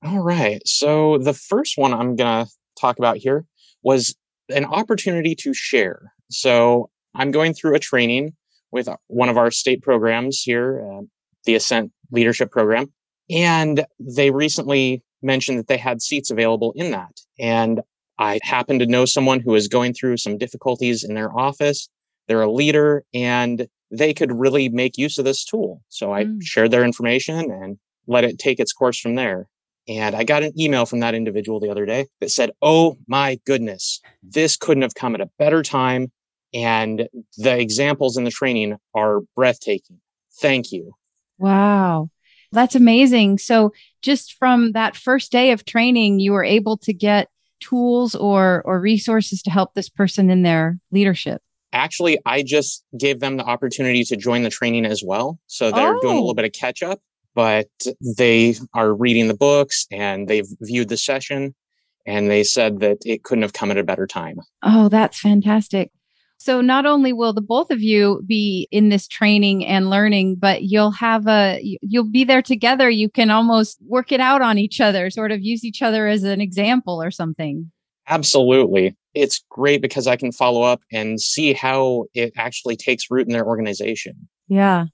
All 0.04 0.20
right. 0.20 0.60
So, 0.66 1.18
the 1.18 1.32
first 1.32 1.78
one 1.78 1.94
I'm 1.94 2.16
going 2.16 2.44
to 2.44 2.52
talk 2.78 2.98
about 2.98 3.16
here 3.16 3.46
was 3.82 4.14
an 4.50 4.64
opportunity 4.64 5.34
to 5.36 5.54
share. 5.54 6.12
So, 6.30 6.90
I'm 7.14 7.30
going 7.30 7.54
through 7.54 7.74
a 7.74 7.80
training 7.80 8.34
with 8.74 8.88
one 9.06 9.28
of 9.28 9.38
our 9.38 9.50
state 9.52 9.82
programs 9.82 10.42
here, 10.42 10.84
uh, 10.84 11.02
the 11.46 11.54
Ascent 11.54 11.92
Leadership 12.10 12.50
Program. 12.50 12.92
And 13.30 13.86
they 13.98 14.32
recently 14.32 15.02
mentioned 15.22 15.58
that 15.60 15.68
they 15.68 15.78
had 15.78 16.02
seats 16.02 16.30
available 16.30 16.72
in 16.76 16.90
that. 16.90 17.12
And 17.38 17.80
I 18.18 18.40
happen 18.42 18.80
to 18.80 18.86
know 18.86 19.04
someone 19.04 19.40
who 19.40 19.54
is 19.54 19.68
going 19.68 19.94
through 19.94 20.18
some 20.18 20.36
difficulties 20.36 21.04
in 21.04 21.14
their 21.14 21.34
office. 21.34 21.88
They're 22.26 22.42
a 22.42 22.50
leader 22.50 23.04
and 23.14 23.66
they 23.90 24.12
could 24.12 24.32
really 24.32 24.68
make 24.68 24.98
use 24.98 25.18
of 25.18 25.24
this 25.24 25.44
tool. 25.44 25.80
So 25.88 26.12
I 26.12 26.24
mm. 26.24 26.42
shared 26.42 26.72
their 26.72 26.84
information 26.84 27.50
and 27.50 27.78
let 28.08 28.24
it 28.24 28.38
take 28.38 28.58
its 28.58 28.72
course 28.72 28.98
from 28.98 29.14
there. 29.14 29.46
And 29.86 30.16
I 30.16 30.24
got 30.24 30.42
an 30.42 30.58
email 30.58 30.84
from 30.84 31.00
that 31.00 31.14
individual 31.14 31.60
the 31.60 31.70
other 31.70 31.86
day 31.86 32.06
that 32.20 32.30
said, 32.30 32.50
Oh 32.60 32.98
my 33.06 33.38
goodness, 33.46 34.00
this 34.22 34.56
couldn't 34.56 34.82
have 34.82 34.94
come 34.94 35.14
at 35.14 35.20
a 35.20 35.30
better 35.38 35.62
time. 35.62 36.10
And 36.54 37.08
the 37.36 37.58
examples 37.58 38.16
in 38.16 38.24
the 38.24 38.30
training 38.30 38.76
are 38.94 39.20
breathtaking. 39.34 40.00
Thank 40.40 40.72
you. 40.72 40.94
Wow. 41.38 42.10
That's 42.52 42.76
amazing. 42.76 43.38
So, 43.38 43.72
just 44.00 44.34
from 44.34 44.72
that 44.72 44.96
first 44.96 45.32
day 45.32 45.50
of 45.50 45.64
training, 45.64 46.20
you 46.20 46.32
were 46.32 46.44
able 46.44 46.76
to 46.78 46.92
get 46.92 47.28
tools 47.60 48.14
or 48.14 48.62
or 48.64 48.80
resources 48.80 49.42
to 49.42 49.50
help 49.50 49.74
this 49.74 49.88
person 49.88 50.30
in 50.30 50.42
their 50.42 50.78
leadership. 50.92 51.42
Actually, 51.72 52.18
I 52.24 52.42
just 52.42 52.84
gave 52.96 53.18
them 53.18 53.36
the 53.36 53.44
opportunity 53.44 54.04
to 54.04 54.16
join 54.16 54.44
the 54.44 54.50
training 54.50 54.86
as 54.86 55.02
well. 55.04 55.40
So 55.48 55.72
they're 55.72 55.96
oh. 55.96 56.00
doing 56.00 56.14
a 56.14 56.18
oh. 56.18 56.20
little 56.20 56.30
oh. 56.30 56.34
bit 56.34 56.44
of 56.44 56.52
catch 56.52 56.82
up, 56.82 57.00
but 57.34 57.68
they 58.16 58.54
are 58.72 58.94
reading 58.94 59.26
the 59.26 59.36
books 59.36 59.86
and 59.90 60.28
they've 60.28 60.46
viewed 60.60 60.88
the 60.88 60.96
session 60.96 61.54
and 62.06 62.30
they 62.30 62.44
said 62.44 62.80
that 62.80 62.98
it 63.04 63.24
couldn't 63.24 63.42
have 63.42 63.52
come 63.52 63.70
at 63.70 63.78
a 63.78 63.84
better 63.84 64.06
time. 64.06 64.36
Oh, 64.62 64.88
that's 64.88 65.18
fantastic. 65.18 65.90
So 66.44 66.60
not 66.60 66.84
only 66.84 67.14
will 67.14 67.32
the 67.32 67.40
both 67.40 67.70
of 67.70 67.80
you 67.80 68.22
be 68.26 68.68
in 68.70 68.90
this 68.90 69.08
training 69.08 69.64
and 69.64 69.88
learning, 69.88 70.34
but 70.34 70.64
you'll 70.64 70.90
have 70.90 71.26
a 71.26 71.58
you'll 71.80 72.10
be 72.10 72.22
there 72.22 72.42
together. 72.42 72.90
You 72.90 73.08
can 73.08 73.30
almost 73.30 73.78
work 73.86 74.12
it 74.12 74.20
out 74.20 74.42
on 74.42 74.58
each 74.58 74.78
other, 74.78 75.08
sort 75.08 75.32
of 75.32 75.40
use 75.40 75.64
each 75.64 75.80
other 75.80 76.06
as 76.06 76.22
an 76.22 76.42
example 76.42 77.02
or 77.02 77.10
something. 77.10 77.72
Absolutely. 78.08 78.94
It's 79.14 79.42
great 79.48 79.80
because 79.80 80.06
I 80.06 80.16
can 80.16 80.32
follow 80.32 80.60
up 80.60 80.82
and 80.92 81.18
see 81.18 81.54
how 81.54 82.04
it 82.12 82.34
actually 82.36 82.76
takes 82.76 83.10
root 83.10 83.26
in 83.26 83.32
their 83.32 83.46
organization. 83.46 84.28
Yeah. 84.46 84.84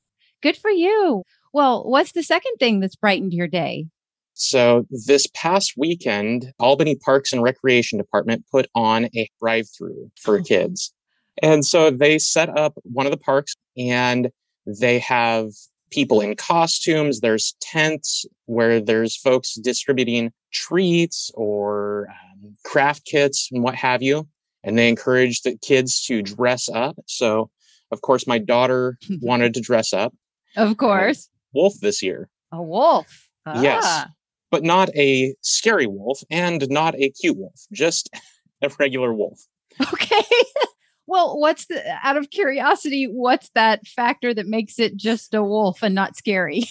Good 0.44 0.56
for 0.56 0.70
you. 0.70 1.24
Well, 1.52 1.82
what's 1.82 2.12
the 2.12 2.22
second 2.22 2.58
thing 2.60 2.78
that's 2.78 2.94
brightened 2.94 3.34
your 3.34 3.48
day? 3.48 3.86
So 4.34 4.86
this 5.04 5.26
past 5.34 5.72
weekend, 5.76 6.52
Albany 6.60 6.94
Parks 6.94 7.32
and 7.32 7.42
Recreation 7.42 7.98
Department 7.98 8.44
put 8.52 8.68
on 8.76 9.06
a 9.16 9.28
drive 9.42 9.66
through 9.76 10.12
for 10.14 10.38
oh. 10.38 10.42
kids. 10.44 10.94
And 11.42 11.64
so 11.64 11.90
they 11.90 12.18
set 12.18 12.56
up 12.56 12.74
one 12.82 13.06
of 13.06 13.12
the 13.12 13.18
parks 13.18 13.54
and 13.76 14.30
they 14.66 14.98
have 15.00 15.50
people 15.90 16.20
in 16.20 16.36
costumes. 16.36 17.20
There's 17.20 17.54
tents 17.60 18.24
where 18.46 18.80
there's 18.80 19.16
folks 19.16 19.54
distributing 19.54 20.32
treats 20.52 21.30
or 21.34 22.08
um, 22.08 22.56
craft 22.64 23.04
kits 23.04 23.48
and 23.52 23.62
what 23.62 23.74
have 23.74 24.02
you. 24.02 24.28
And 24.62 24.78
they 24.78 24.88
encourage 24.88 25.42
the 25.42 25.56
kids 25.56 26.04
to 26.06 26.22
dress 26.22 26.68
up. 26.68 26.96
So, 27.06 27.50
of 27.90 28.02
course, 28.02 28.26
my 28.26 28.38
daughter 28.38 28.98
wanted 29.22 29.54
to 29.54 29.60
dress 29.60 29.92
up. 29.92 30.14
Of 30.56 30.76
course. 30.76 31.28
Wolf 31.54 31.74
this 31.80 32.02
year. 32.02 32.28
A 32.52 32.62
wolf. 32.62 33.28
Ah. 33.46 33.62
Yes. 33.62 34.06
But 34.50 34.64
not 34.64 34.90
a 34.96 35.34
scary 35.42 35.86
wolf 35.86 36.22
and 36.28 36.68
not 36.68 36.96
a 36.96 37.10
cute 37.10 37.38
wolf, 37.38 37.60
just 37.72 38.10
a 38.62 38.70
regular 38.78 39.14
wolf. 39.14 39.40
Okay. 39.80 40.22
Well, 41.10 41.40
what's 41.40 41.66
the 41.66 41.82
out 42.04 42.16
of 42.16 42.30
curiosity, 42.30 43.08
what's 43.10 43.50
that 43.56 43.84
factor 43.84 44.32
that 44.32 44.46
makes 44.46 44.78
it 44.78 44.94
just 44.94 45.34
a 45.34 45.42
wolf 45.42 45.82
and 45.82 45.92
not 45.92 46.16
scary? 46.16 46.62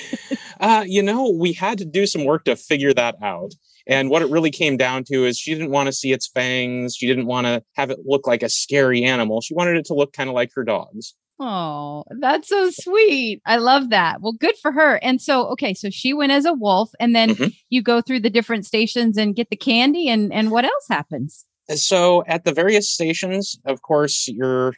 uh, 0.60 0.82
you 0.86 1.02
know, 1.02 1.28
we 1.38 1.52
had 1.52 1.76
to 1.76 1.84
do 1.84 2.06
some 2.06 2.24
work 2.24 2.46
to 2.46 2.56
figure 2.56 2.94
that 2.94 3.16
out. 3.22 3.52
And 3.86 4.08
what 4.08 4.22
it 4.22 4.30
really 4.30 4.50
came 4.50 4.78
down 4.78 5.04
to 5.08 5.26
is 5.26 5.38
she 5.38 5.52
didn't 5.52 5.72
want 5.72 5.88
to 5.88 5.92
see 5.92 6.10
its 6.10 6.26
fangs. 6.26 6.96
She 6.96 7.06
didn't 7.06 7.26
want 7.26 7.46
to 7.46 7.62
have 7.74 7.90
it 7.90 7.98
look 8.06 8.26
like 8.26 8.42
a 8.42 8.48
scary 8.48 9.04
animal. 9.04 9.42
She 9.42 9.52
wanted 9.52 9.76
it 9.76 9.84
to 9.86 9.94
look 9.94 10.14
kind 10.14 10.30
of 10.30 10.34
like 10.34 10.52
her 10.54 10.64
dogs. 10.64 11.12
Oh, 11.38 12.04
that's 12.18 12.48
so 12.48 12.70
sweet. 12.70 13.42
I 13.44 13.56
love 13.56 13.90
that. 13.90 14.22
Well, 14.22 14.32
good 14.32 14.54
for 14.62 14.72
her. 14.72 14.96
And 15.02 15.20
so, 15.20 15.48
okay, 15.48 15.74
so 15.74 15.90
she 15.90 16.14
went 16.14 16.32
as 16.32 16.46
a 16.46 16.54
wolf, 16.54 16.92
and 16.98 17.14
then 17.14 17.30
mm-hmm. 17.30 17.48
you 17.68 17.82
go 17.82 18.00
through 18.00 18.20
the 18.20 18.30
different 18.30 18.64
stations 18.64 19.18
and 19.18 19.36
get 19.36 19.50
the 19.50 19.56
candy, 19.56 20.08
and 20.08 20.32
and 20.32 20.50
what 20.50 20.64
else 20.64 20.86
happens? 20.88 21.44
So 21.76 22.24
at 22.26 22.44
the 22.44 22.52
various 22.52 22.90
stations, 22.90 23.58
of 23.64 23.82
course, 23.82 24.28
you're 24.28 24.74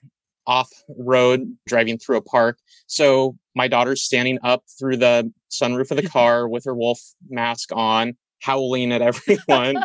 off 0.46 0.70
road 0.98 1.56
driving 1.66 1.98
through 1.98 2.18
a 2.18 2.22
park. 2.22 2.58
So 2.86 3.36
my 3.54 3.68
daughter's 3.68 4.02
standing 4.02 4.38
up 4.42 4.64
through 4.78 4.98
the 4.98 5.32
sunroof 5.50 5.90
of 5.90 5.96
the 5.96 6.08
car 6.08 6.48
with 6.48 6.64
her 6.64 6.74
wolf 6.74 7.00
mask 7.28 7.70
on, 7.72 8.14
howling 8.40 8.92
at 8.92 9.02
everyone. 9.28 9.84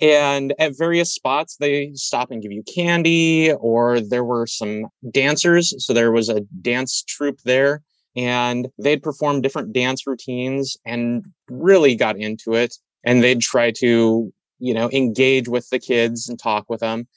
and 0.00 0.54
at 0.58 0.76
various 0.76 1.12
spots, 1.12 1.56
they 1.56 1.92
stop 1.94 2.30
and 2.30 2.42
give 2.42 2.52
you 2.52 2.62
candy, 2.62 3.52
or 3.52 4.00
there 4.00 4.24
were 4.24 4.46
some 4.46 4.86
dancers. 5.10 5.74
So 5.84 5.92
there 5.92 6.12
was 6.12 6.28
a 6.28 6.40
dance 6.62 7.02
troupe 7.06 7.40
there, 7.44 7.82
and 8.16 8.68
they'd 8.78 9.02
perform 9.02 9.42
different 9.42 9.72
dance 9.72 10.06
routines 10.06 10.76
and 10.86 11.24
really 11.50 11.94
got 11.94 12.16
into 12.16 12.54
it. 12.54 12.76
And 13.04 13.22
they'd 13.22 13.40
try 13.40 13.70
to 13.78 14.32
you 14.60 14.74
know, 14.74 14.90
engage 14.90 15.48
with 15.48 15.68
the 15.70 15.78
kids 15.78 16.28
and 16.28 16.38
talk 16.38 16.66
with 16.68 16.80
them. 16.80 17.08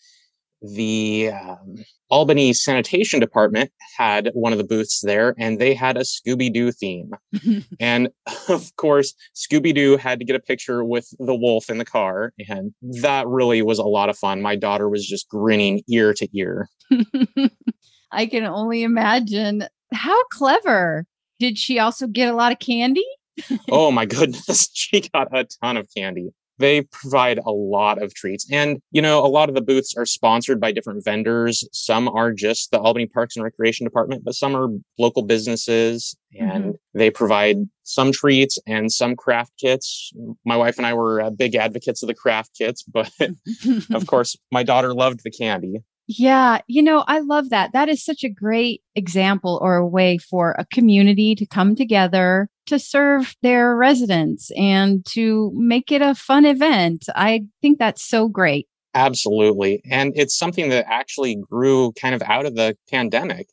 The 0.62 1.32
um, 1.32 1.76
Albany 2.10 2.54
Sanitation 2.54 3.20
Department 3.20 3.72
had 3.98 4.32
one 4.34 4.54
of 4.54 4.58
the 4.58 4.64
booths 4.64 5.02
there, 5.02 5.36
and 5.38 5.60
they 5.60 5.74
had 5.74 5.98
a 5.98 6.02
Scooby 6.02 6.54
Doo 6.54 6.72
theme. 6.72 7.12
and 7.80 8.10
of 8.48 8.74
course, 8.78 9.14
Scooby 9.36 9.76
Doo 9.76 9.98
had 9.98 10.20
to 10.20 10.26
get 10.26 10.36
a 10.36 10.40
picture 10.40 10.86
with 10.86 11.08
the 11.20 11.36
wolf 11.36 11.70
in 11.70 11.80
the 11.80 11.86
car, 11.86 12.34
and 12.48 12.74
that 13.02 13.28
really 13.28 13.62
was 13.62 13.78
a 13.78 13.84
lot 13.84 14.10
of 14.10 14.18
fun. 14.18 14.42
My 14.42 14.56
daughter 14.56 14.88
was 14.88 15.06
just 15.06 15.28
grinning 15.28 15.82
ear 15.90 16.14
to 16.14 16.28
ear. 16.38 16.70
I 18.12 18.26
can 18.28 18.46
only 18.46 18.84
imagine. 18.84 19.66
How 19.92 20.24
clever. 20.32 21.06
Did 21.40 21.58
she 21.58 21.80
also 21.80 22.08
get 22.08 22.30
a 22.30 22.36
lot 22.36 22.52
of 22.52 22.60
candy? 22.60 23.06
oh 23.70 23.92
my 23.92 24.06
goodness. 24.06 24.70
She 24.74 25.02
got 25.02 25.36
a 25.36 25.46
ton 25.62 25.78
of 25.78 25.90
candy 25.96 26.30
they 26.64 26.82
provide 26.82 27.40
a 27.40 27.52
lot 27.52 28.02
of 28.02 28.14
treats. 28.14 28.50
And, 28.50 28.82
you 28.92 29.02
know, 29.02 29.20
a 29.20 29.28
lot 29.28 29.50
of 29.50 29.56
the 29.56 29.62
booths 29.62 29.94
are 29.98 30.06
sponsored 30.06 30.62
by 30.62 30.72
different 30.72 31.04
vendors. 31.04 31.68
Some 31.74 32.08
are 32.08 32.32
just 32.32 32.72
the 32.72 32.80
Albany 32.80 33.06
Parks 33.06 33.36
and 33.36 33.44
Recreation 33.44 33.86
Department, 33.86 34.24
but 34.24 34.34
some 34.34 34.56
are 34.56 34.70
local 34.98 35.24
businesses 35.24 36.16
and 36.40 36.64
mm-hmm. 36.64 36.98
they 36.98 37.10
provide 37.10 37.58
some 37.84 38.14
treats 38.14 38.58
and 38.66 38.90
some 38.94 39.14
craft 39.18 39.52
kits. 39.60 40.14
My 40.46 40.56
wife 40.56 40.78
and 40.78 40.88
I 40.88 40.94
were 40.94 41.20
uh, 41.20 41.32
big 41.32 41.54
advocates 41.54 42.02
of 42.02 42.08
the 42.08 42.16
craft 42.16 42.52
kits, 42.58 42.82
but 42.82 43.12
of 43.94 44.08
course, 44.08 44.38
my 44.50 44.64
daughter 44.64 44.94
loved 44.94 45.20
the 45.26 45.32
candy. 45.32 45.84
Yeah, 46.08 46.60
you 46.68 46.84
know, 46.84 47.06
I 47.08 47.20
love 47.20 47.50
that. 47.50 47.72
That 47.74 47.88
is 47.88 48.04
such 48.04 48.24
a 48.24 48.30
great 48.30 48.82
example 48.96 49.60
or 49.62 49.78
a 49.78 49.88
way 49.88 50.18
for 50.18 50.52
a 50.58 50.66
community 50.66 51.34
to 51.36 51.46
come 51.46 51.76
together 51.76 52.50
to 52.66 52.80
serve 52.80 53.36
their 53.42 53.76
residents 53.76 54.52
and 54.58 55.06
to 55.08 55.52
make 55.56 55.92
it 55.92 56.02
a 56.02 56.16
fun 56.16 56.46
event. 56.46 57.06
I 57.16 57.46
think 57.62 57.80
that's 57.80 58.04
so 58.04 58.28
great. 58.28 58.68
Absolutely. 58.96 59.82
And 59.90 60.14
it's 60.16 60.38
something 60.38 60.70
that 60.70 60.86
actually 60.88 61.36
grew 61.36 61.94
kind 61.94 62.14
of 62.14 62.22
out 62.24 62.46
of 62.46 62.56
the 62.56 62.78
pandemic. 62.90 63.48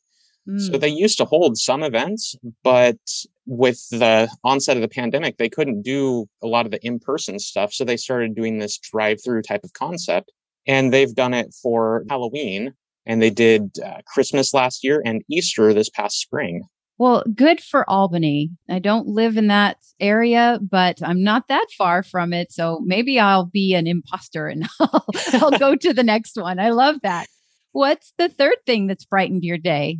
Mm. 0.48 0.60
So 0.60 0.78
they 0.78 0.88
used 0.88 1.18
to 1.18 1.24
hold 1.24 1.56
some 1.56 1.82
events, 1.82 2.34
but 2.62 2.98
with 3.46 3.88
the 3.90 4.28
onset 4.44 4.76
of 4.76 4.82
the 4.82 4.88
pandemic, 4.88 5.38
they 5.38 5.48
couldn't 5.48 5.82
do 5.82 6.26
a 6.42 6.46
lot 6.46 6.66
of 6.66 6.72
the 6.72 6.84
in 6.84 6.98
person 6.98 7.38
stuff. 7.38 7.72
So 7.72 7.84
they 7.84 7.96
started 7.96 8.34
doing 8.34 8.58
this 8.58 8.78
drive 8.78 9.18
through 9.24 9.42
type 9.42 9.64
of 9.64 9.72
concept. 9.72 10.30
And 10.66 10.92
they've 10.92 11.14
done 11.14 11.34
it 11.34 11.54
for 11.62 12.04
Halloween 12.08 12.74
and 13.06 13.20
they 13.20 13.30
did 13.30 13.78
uh, 13.84 13.98
Christmas 14.06 14.54
last 14.54 14.84
year 14.84 15.02
and 15.04 15.22
Easter 15.30 15.72
this 15.72 15.88
past 15.90 16.20
spring. 16.20 16.62
Well, 16.98 17.24
good 17.34 17.62
for 17.62 17.88
Albany. 17.88 18.50
I 18.68 18.78
don't 18.78 19.06
live 19.06 19.38
in 19.38 19.46
that 19.46 19.78
area, 20.00 20.58
but 20.60 21.02
I'm 21.02 21.22
not 21.22 21.48
that 21.48 21.66
far 21.78 22.02
from 22.02 22.34
it. 22.34 22.52
So 22.52 22.80
maybe 22.84 23.18
I'll 23.18 23.46
be 23.46 23.74
an 23.74 23.86
imposter 23.86 24.48
and 24.48 24.68
I'll, 24.80 25.06
I'll 25.32 25.58
go 25.58 25.76
to 25.76 25.94
the 25.94 26.02
next 26.02 26.36
one. 26.36 26.58
I 26.58 26.70
love 26.70 26.96
that. 27.02 27.26
What's 27.72 28.12
the 28.18 28.28
third 28.28 28.56
thing 28.66 28.86
that's 28.86 29.06
brightened 29.06 29.44
your 29.44 29.56
day? 29.56 29.98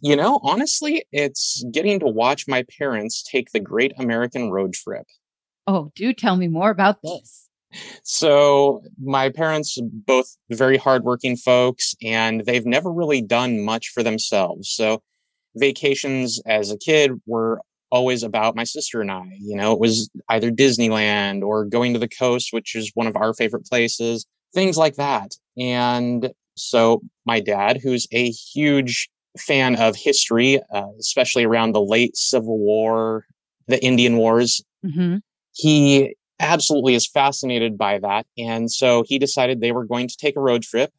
You 0.00 0.16
know, 0.16 0.40
honestly, 0.42 1.04
it's 1.12 1.64
getting 1.72 2.00
to 2.00 2.06
watch 2.06 2.46
my 2.48 2.64
parents 2.78 3.22
take 3.22 3.50
the 3.50 3.60
Great 3.60 3.92
American 3.98 4.50
Road 4.50 4.72
Trip. 4.72 5.04
Oh, 5.66 5.90
do 5.94 6.14
tell 6.14 6.36
me 6.36 6.48
more 6.48 6.70
about 6.70 7.02
this. 7.02 7.47
So 8.02 8.82
my 9.02 9.28
parents 9.28 9.78
both 9.82 10.36
very 10.50 10.76
hardworking 10.76 11.36
folks 11.36 11.94
and 12.02 12.44
they've 12.46 12.66
never 12.66 12.90
really 12.90 13.20
done 13.20 13.64
much 13.64 13.88
for 13.88 14.02
themselves. 14.02 14.70
So 14.70 15.02
vacations 15.56 16.40
as 16.46 16.70
a 16.70 16.78
kid 16.78 17.12
were 17.26 17.60
always 17.90 18.22
about 18.22 18.56
my 18.56 18.64
sister 18.64 19.00
and 19.00 19.10
I. 19.10 19.30
You 19.40 19.56
know, 19.56 19.72
it 19.72 19.80
was 19.80 20.10
either 20.28 20.50
Disneyland 20.50 21.42
or 21.42 21.64
going 21.64 21.92
to 21.94 21.98
the 21.98 22.08
coast, 22.08 22.48
which 22.52 22.74
is 22.74 22.92
one 22.94 23.06
of 23.06 23.16
our 23.16 23.34
favorite 23.34 23.66
places, 23.66 24.26
things 24.54 24.76
like 24.76 24.96
that. 24.96 25.32
And 25.56 26.30
so 26.56 27.02
my 27.24 27.40
dad, 27.40 27.80
who's 27.82 28.06
a 28.12 28.30
huge 28.30 29.08
fan 29.38 29.76
of 29.76 29.96
history, 29.96 30.60
uh, 30.72 30.88
especially 30.98 31.44
around 31.44 31.72
the 31.72 31.82
late 31.82 32.16
Civil 32.16 32.58
War, 32.58 33.24
the 33.66 33.82
Indian 33.84 34.16
Wars, 34.16 34.62
mm-hmm. 34.84 35.18
he 35.54 36.14
absolutely 36.40 36.94
is 36.94 37.06
fascinated 37.06 37.76
by 37.76 37.98
that. 37.98 38.26
And 38.36 38.70
so 38.70 39.04
he 39.06 39.18
decided 39.18 39.60
they 39.60 39.72
were 39.72 39.84
going 39.84 40.08
to 40.08 40.16
take 40.16 40.36
a 40.36 40.40
road 40.40 40.62
trip 40.62 40.92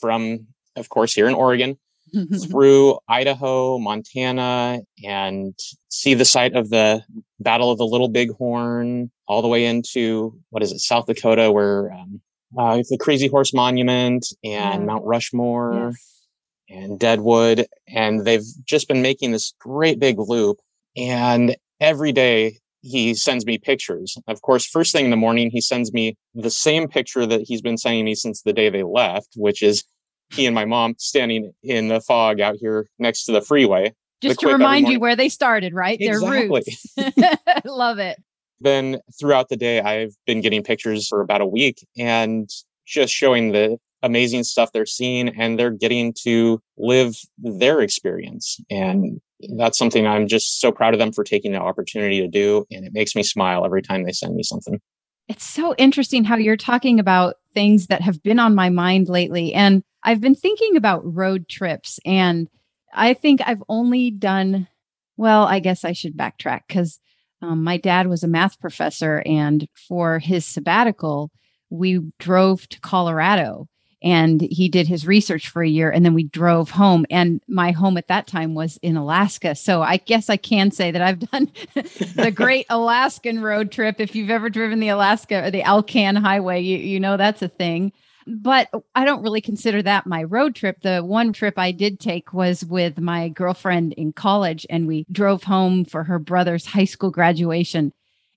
from, 0.00 0.46
of 0.76 0.88
course, 0.88 1.12
here 1.12 1.28
in 1.28 1.34
Oregon 1.34 1.78
through 2.50 2.98
Idaho, 3.08 3.78
Montana, 3.78 4.80
and 5.04 5.58
see 5.88 6.14
the 6.14 6.24
site 6.24 6.54
of 6.54 6.70
the 6.70 7.02
Battle 7.40 7.70
of 7.70 7.78
the 7.78 7.86
Little 7.86 8.08
Bighorn, 8.08 9.10
all 9.26 9.42
the 9.42 9.48
way 9.48 9.66
into 9.66 10.38
what 10.50 10.62
is 10.62 10.72
it, 10.72 10.78
South 10.80 11.06
Dakota, 11.06 11.50
where 11.50 11.92
um, 11.92 12.20
uh, 12.56 12.82
the 12.88 12.98
Crazy 12.98 13.28
Horse 13.28 13.52
Monument 13.52 14.26
and 14.44 14.80
yeah. 14.82 14.86
Mount 14.86 15.04
Rushmore 15.04 15.92
yes. 15.92 16.22
and 16.68 16.98
Deadwood. 16.98 17.66
And 17.88 18.24
they've 18.24 18.44
just 18.64 18.88
been 18.88 19.02
making 19.02 19.32
this 19.32 19.52
great 19.58 19.98
big 19.98 20.18
loop. 20.18 20.58
And 20.96 21.56
every 21.80 22.12
day 22.12 22.58
he 22.86 23.14
sends 23.14 23.44
me 23.44 23.58
pictures. 23.58 24.16
Of 24.28 24.42
course, 24.42 24.66
first 24.66 24.92
thing 24.92 25.06
in 25.06 25.10
the 25.10 25.16
morning, 25.16 25.50
he 25.50 25.60
sends 25.60 25.92
me 25.92 26.16
the 26.34 26.50
same 26.50 26.88
picture 26.88 27.26
that 27.26 27.42
he's 27.42 27.60
been 27.60 27.76
sending 27.76 28.04
me 28.04 28.14
since 28.14 28.42
the 28.42 28.52
day 28.52 28.70
they 28.70 28.82
left, 28.82 29.30
which 29.36 29.62
is 29.62 29.84
he 30.30 30.46
and 30.46 30.54
my 30.54 30.64
mom 30.64 30.94
standing 30.98 31.52
in 31.62 31.88
the 31.88 32.00
fog 32.00 32.40
out 32.40 32.56
here 32.58 32.86
next 32.98 33.24
to 33.24 33.32
the 33.32 33.40
freeway. 33.40 33.92
Just 34.22 34.40
to 34.40 34.48
remind 34.48 34.88
you 34.88 34.98
where 34.98 35.16
they 35.16 35.28
started, 35.28 35.74
right? 35.74 35.98
Exactly. 36.00 36.62
Their 36.96 37.12
roots. 37.14 37.34
Love 37.64 37.98
it. 37.98 38.22
Then 38.60 38.98
throughout 39.20 39.50
the 39.50 39.56
day, 39.56 39.80
I've 39.80 40.14
been 40.26 40.40
getting 40.40 40.62
pictures 40.62 41.08
for 41.08 41.20
about 41.20 41.42
a 41.42 41.46
week 41.46 41.86
and 41.98 42.48
just 42.86 43.12
showing 43.12 43.52
the 43.52 43.76
amazing 44.02 44.44
stuff 44.44 44.72
they're 44.72 44.86
seeing 44.86 45.28
and 45.28 45.58
they're 45.58 45.70
getting 45.70 46.14
to 46.22 46.60
live 46.78 47.16
their 47.38 47.80
experience. 47.82 48.58
And 48.70 49.20
that's 49.56 49.78
something 49.78 50.06
I'm 50.06 50.28
just 50.28 50.60
so 50.60 50.72
proud 50.72 50.94
of 50.94 51.00
them 51.00 51.12
for 51.12 51.24
taking 51.24 51.52
the 51.52 51.60
opportunity 51.60 52.20
to 52.20 52.28
do. 52.28 52.66
And 52.70 52.86
it 52.86 52.92
makes 52.92 53.14
me 53.14 53.22
smile 53.22 53.64
every 53.64 53.82
time 53.82 54.04
they 54.04 54.12
send 54.12 54.34
me 54.34 54.42
something. 54.42 54.80
It's 55.28 55.44
so 55.44 55.74
interesting 55.76 56.24
how 56.24 56.36
you're 56.36 56.56
talking 56.56 57.00
about 57.00 57.36
things 57.52 57.88
that 57.88 58.02
have 58.02 58.22
been 58.22 58.38
on 58.38 58.54
my 58.54 58.70
mind 58.70 59.08
lately. 59.08 59.52
And 59.52 59.82
I've 60.02 60.20
been 60.20 60.36
thinking 60.36 60.76
about 60.76 61.02
road 61.04 61.48
trips. 61.48 61.98
And 62.06 62.48
I 62.94 63.12
think 63.14 63.40
I've 63.44 63.62
only 63.68 64.10
done, 64.10 64.68
well, 65.16 65.44
I 65.44 65.58
guess 65.58 65.84
I 65.84 65.92
should 65.92 66.16
backtrack 66.16 66.62
because 66.68 67.00
um, 67.42 67.64
my 67.64 67.76
dad 67.76 68.06
was 68.06 68.22
a 68.22 68.28
math 68.28 68.60
professor. 68.60 69.22
And 69.26 69.68
for 69.88 70.20
his 70.20 70.46
sabbatical, 70.46 71.30
we 71.70 72.00
drove 72.18 72.68
to 72.68 72.80
Colorado 72.80 73.68
and 74.02 74.42
he 74.42 74.68
did 74.68 74.86
his 74.86 75.06
research 75.06 75.48
for 75.48 75.62
a 75.62 75.68
year 75.68 75.90
and 75.90 76.04
then 76.04 76.14
we 76.14 76.24
drove 76.24 76.70
home. 76.70 77.06
And 77.10 77.40
my 77.48 77.70
home 77.70 77.96
at 77.96 78.08
that 78.08 78.26
time 78.26 78.54
was 78.54 78.78
in 78.82 78.96
alaska. 78.96 79.54
So 79.54 79.82
i 79.82 79.96
guess 79.96 80.28
i 80.28 80.36
can 80.36 80.70
say 80.70 80.90
that 80.90 81.02
i've 81.02 81.30
done 81.30 81.50
the 81.74 82.32
great 82.34 82.66
alaskan 82.70 83.40
road 83.40 83.72
trip. 83.72 83.96
If 83.98 84.14
you've 84.14 84.30
ever 84.30 84.50
driven 84.50 84.80
the 84.80 84.88
alaska 84.88 85.46
or 85.46 85.50
the 85.50 85.62
alcan 85.62 86.16
highway 86.16 86.60
you, 86.60 86.78
you 86.78 87.00
know 87.00 87.16
that's 87.16 87.42
a 87.42 87.48
thing. 87.48 87.92
But 88.26 88.68
i 88.94 89.04
don't 89.04 89.22
really 89.22 89.40
consider 89.40 89.82
that 89.82 90.06
my 90.06 90.22
road 90.24 90.54
trip. 90.54 90.82
The 90.82 91.00
one 91.00 91.32
trip 91.32 91.58
i 91.58 91.72
did 91.72 91.98
take 91.98 92.32
was 92.32 92.64
with 92.64 92.98
my 92.98 93.30
girlfriend 93.30 93.94
in 93.94 94.12
college 94.12 94.66
and 94.68 94.86
we 94.86 95.06
drove 95.10 95.44
home 95.44 95.84
for 95.84 96.04
her 96.04 96.18
brother's 96.18 96.66
high 96.66 96.84
school 96.84 97.10
graduation. 97.10 97.92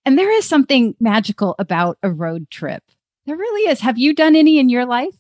And 0.06 0.18
there 0.18 0.32
is 0.32 0.46
something 0.46 0.96
magical 1.02 1.56
about 1.60 1.98
a 2.02 2.10
road 2.10 2.50
trip. 2.50 2.84
There 3.26 3.36
really 3.36 3.70
is. 3.70 3.82
Have 3.82 3.98
you 3.98 4.16
done 4.16 4.36
any 4.36 4.58
in 4.58 4.70
your 4.70 4.86
life 4.86 5.14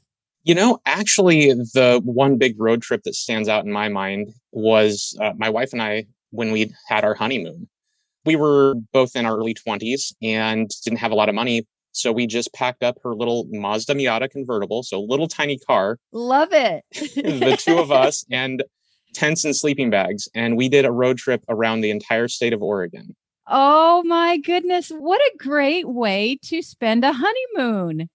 you 0.43 0.55
know, 0.55 0.79
actually, 0.85 1.53
the 1.53 2.01
one 2.03 2.37
big 2.37 2.59
road 2.59 2.81
trip 2.81 3.03
that 3.03 3.15
stands 3.15 3.49
out 3.49 3.65
in 3.65 3.71
my 3.71 3.89
mind 3.89 4.33
was 4.51 5.17
uh, 5.21 5.33
my 5.37 5.49
wife 5.49 5.73
and 5.73 5.81
I 5.81 6.05
when 6.31 6.51
we 6.51 6.73
had 6.87 7.03
our 7.03 7.13
honeymoon. 7.13 7.67
We 8.25 8.35
were 8.35 8.75
both 8.93 9.15
in 9.15 9.25
our 9.25 9.37
early 9.37 9.53
20s 9.53 10.13
and 10.21 10.69
didn't 10.83 10.99
have 10.99 11.11
a 11.11 11.15
lot 11.15 11.29
of 11.29 11.35
money. 11.35 11.65
So 11.91 12.11
we 12.11 12.27
just 12.27 12.53
packed 12.53 12.83
up 12.83 12.97
her 13.03 13.15
little 13.15 13.47
Mazda 13.49 13.95
Miata 13.95 14.29
convertible, 14.29 14.83
so 14.83 15.01
little 15.01 15.27
tiny 15.27 15.57
car. 15.57 15.97
Love 16.11 16.49
it. 16.51 16.83
the 16.93 17.57
two 17.59 17.79
of 17.79 17.91
us 17.91 18.25
and 18.29 18.63
tents 19.13 19.43
and 19.43 19.55
sleeping 19.55 19.89
bags. 19.89 20.29
And 20.35 20.55
we 20.55 20.69
did 20.69 20.85
a 20.85 20.91
road 20.91 21.17
trip 21.17 21.43
around 21.49 21.81
the 21.81 21.89
entire 21.89 22.27
state 22.27 22.53
of 22.53 22.61
Oregon. 22.61 23.15
Oh 23.47 24.03
my 24.05 24.37
goodness. 24.37 24.89
What 24.89 25.19
a 25.21 25.37
great 25.37 25.89
way 25.89 26.37
to 26.43 26.61
spend 26.61 27.03
a 27.03 27.13
honeymoon. 27.13 28.09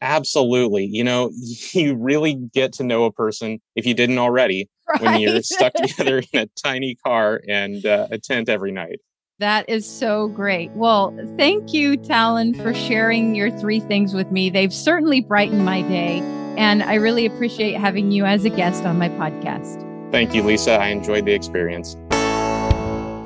Absolutely. 0.00 0.86
You 0.86 1.04
know, 1.04 1.30
you 1.72 1.94
really 1.94 2.34
get 2.34 2.72
to 2.74 2.84
know 2.84 3.04
a 3.04 3.12
person 3.12 3.60
if 3.74 3.86
you 3.86 3.94
didn't 3.94 4.18
already 4.18 4.68
right. 4.88 5.00
when 5.00 5.20
you're 5.20 5.42
stuck 5.42 5.72
together 5.74 6.22
in 6.32 6.40
a 6.40 6.46
tiny 6.62 6.94
car 6.94 7.40
and 7.48 7.84
uh, 7.84 8.08
a 8.10 8.18
tent 8.18 8.48
every 8.48 8.72
night. 8.72 9.00
That 9.40 9.68
is 9.68 9.88
so 9.88 10.26
great. 10.28 10.72
Well, 10.72 11.16
thank 11.36 11.72
you, 11.72 11.96
Talon, 11.96 12.54
for 12.54 12.74
sharing 12.74 13.36
your 13.36 13.56
three 13.58 13.78
things 13.78 14.12
with 14.12 14.32
me. 14.32 14.50
They've 14.50 14.74
certainly 14.74 15.20
brightened 15.20 15.64
my 15.64 15.82
day, 15.82 16.18
and 16.56 16.82
I 16.82 16.94
really 16.94 17.24
appreciate 17.24 17.74
having 17.74 18.10
you 18.10 18.24
as 18.24 18.44
a 18.44 18.50
guest 18.50 18.84
on 18.84 18.98
my 18.98 19.08
podcast. 19.10 19.84
Thank 20.10 20.34
you, 20.34 20.42
Lisa. 20.42 20.72
I 20.72 20.88
enjoyed 20.88 21.24
the 21.24 21.34
experience. 21.34 21.96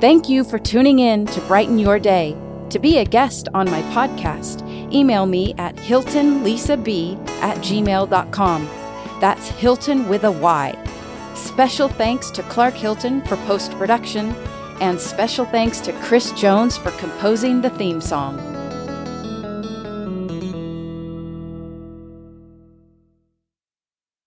Thank 0.01 0.29
you 0.29 0.43
for 0.43 0.59
tuning 0.59 0.99
in 0.99 1.25
to 1.27 1.41
Brighten 1.41 1.79
Your 1.79 1.97
Day. 1.97 2.37
To 2.73 2.79
be 2.79 2.97
a 2.97 3.05
guest 3.05 3.49
on 3.53 3.69
my 3.69 3.83
podcast, 3.93 4.67
email 4.91 5.27
me 5.27 5.53
at 5.59 5.75
hyltonlisab 5.75 7.19
at 7.43 7.57
gmail.com. 7.57 8.65
That's 9.21 9.47
Hilton 9.49 10.09
with 10.09 10.23
a 10.23 10.31
Y. 10.31 10.73
Special 11.35 11.87
thanks 11.87 12.31
to 12.31 12.41
Clark 12.41 12.73
Hylton 12.73 13.21
for 13.27 13.35
post 13.45 13.73
production, 13.73 14.31
and 14.81 14.99
special 14.99 15.45
thanks 15.45 15.81
to 15.81 15.93
Chris 16.01 16.31
Jones 16.31 16.75
for 16.75 16.89
composing 16.93 17.61
the 17.61 17.69
theme 17.69 18.01
song. 18.01 18.52